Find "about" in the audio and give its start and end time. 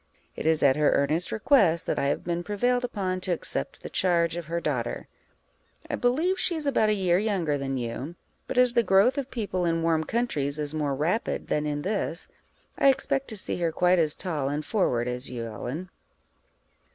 6.65-6.89